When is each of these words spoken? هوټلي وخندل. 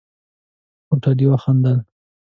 هوټلي 0.87 1.25
وخندل. 1.29 1.77